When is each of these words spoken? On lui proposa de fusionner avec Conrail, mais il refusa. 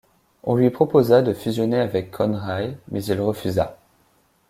On 0.41 0.55
lui 0.55 0.71
proposa 0.71 1.21
de 1.21 1.31
fusionner 1.31 1.77
avec 1.79 2.09
Conrail, 2.09 2.75
mais 2.89 3.03
il 3.03 3.21
refusa. 3.21 3.77